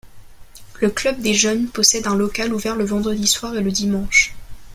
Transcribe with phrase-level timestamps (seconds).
[0.81, 4.33] Le Club des jeunes possède un local, ouvert le vendredi soir et le dimanche.